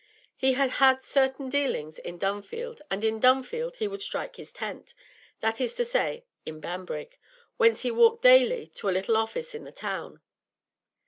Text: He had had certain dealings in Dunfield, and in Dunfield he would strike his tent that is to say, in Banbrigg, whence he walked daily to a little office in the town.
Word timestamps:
He 0.35 0.53
had 0.53 0.71
had 0.81 1.03
certain 1.03 1.47
dealings 1.47 1.99
in 1.99 2.17
Dunfield, 2.17 2.81
and 2.89 3.03
in 3.03 3.19
Dunfield 3.19 3.75
he 3.75 3.87
would 3.87 4.01
strike 4.01 4.37
his 4.37 4.51
tent 4.51 4.95
that 5.41 5.61
is 5.61 5.75
to 5.75 5.85
say, 5.85 6.25
in 6.43 6.59
Banbrigg, 6.59 7.19
whence 7.57 7.81
he 7.81 7.91
walked 7.91 8.23
daily 8.23 8.71
to 8.77 8.89
a 8.89 8.95
little 8.95 9.15
office 9.15 9.53
in 9.53 9.63
the 9.63 9.71
town. 9.71 10.19